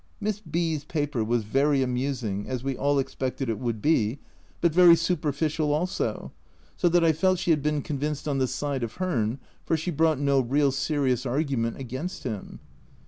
Miss 0.19 0.39
B 0.39 0.75
's 0.75 0.83
paper 0.83 1.23
was 1.23 1.43
very 1.43 1.83
amusing, 1.83 2.49
as 2.49 2.63
we 2.63 2.75
all 2.75 2.97
expected 2.97 3.49
it 3.49 3.59
would 3.59 3.83
be, 3.83 4.17
but 4.59 4.73
very 4.73 4.95
superficial 4.95 5.71
also, 5.71 6.31
so 6.75 6.89
that 6.89 7.03
I 7.03 7.11
felt 7.13 7.37
she 7.37 7.51
had 7.51 7.61
been 7.61 7.83
convinced 7.83 8.27
on 8.27 8.39
the 8.39 8.47
side 8.47 8.81
of 8.81 8.95
Hearn, 8.95 9.37
for 9.63 9.77
she 9.77 9.91
brought 9.91 10.17
no 10.17 10.39
real 10.39 10.71
serious 10.71 11.23
argument 11.23 11.77
against 11.77 12.23
him. 12.23 12.61